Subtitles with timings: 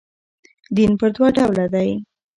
[0.75, 1.91] دین پر دوه ډوله دئ.